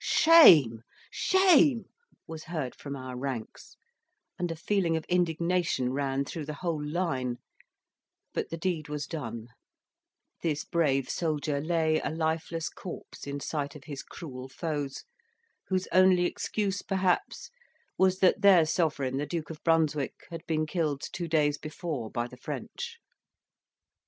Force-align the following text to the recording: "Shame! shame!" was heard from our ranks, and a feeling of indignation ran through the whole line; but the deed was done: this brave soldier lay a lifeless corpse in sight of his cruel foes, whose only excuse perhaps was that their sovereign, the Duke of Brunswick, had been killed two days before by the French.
"Shame! 0.03 0.81
shame!" 1.11 1.85
was 2.25 2.45
heard 2.45 2.73
from 2.75 2.95
our 2.95 3.15
ranks, 3.15 3.77
and 4.39 4.49
a 4.49 4.55
feeling 4.55 4.97
of 4.97 5.05
indignation 5.05 5.93
ran 5.93 6.25
through 6.25 6.45
the 6.47 6.55
whole 6.55 6.83
line; 6.83 7.35
but 8.33 8.49
the 8.49 8.57
deed 8.57 8.89
was 8.89 9.05
done: 9.05 9.49
this 10.41 10.63
brave 10.65 11.07
soldier 11.07 11.61
lay 11.61 11.99
a 11.99 12.09
lifeless 12.09 12.67
corpse 12.67 13.27
in 13.27 13.39
sight 13.39 13.75
of 13.75 13.83
his 13.83 14.01
cruel 14.01 14.49
foes, 14.49 15.03
whose 15.67 15.87
only 15.91 16.25
excuse 16.25 16.81
perhaps 16.81 17.51
was 17.95 18.17
that 18.21 18.41
their 18.41 18.65
sovereign, 18.65 19.17
the 19.17 19.27
Duke 19.27 19.51
of 19.51 19.63
Brunswick, 19.63 20.15
had 20.31 20.41
been 20.47 20.65
killed 20.65 21.03
two 21.13 21.27
days 21.27 21.59
before 21.59 22.09
by 22.09 22.25
the 22.25 22.37
French. 22.37 22.97